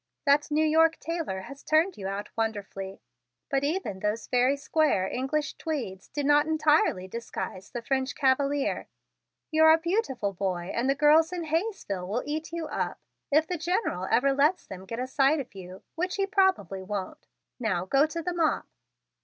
[0.25, 3.03] That New York tailor has turned you out wonderfully,
[3.51, 8.87] but even those very square English tweeds do not entirely disguise the French cavalier.
[9.51, 12.99] You're a beautiful boy and the girls in Hayesville will eat you up
[13.31, 17.27] if the General ever lets them get a sight of you which he probably won't.
[17.59, 18.65] Now go to the mop!"